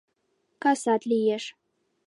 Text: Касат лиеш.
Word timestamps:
Касат 0.61 1.01
лиеш. 1.09 1.43